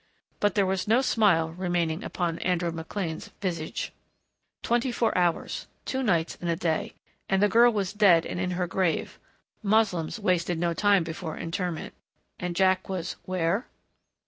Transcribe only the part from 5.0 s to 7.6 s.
hours. Two nights and a day.... And the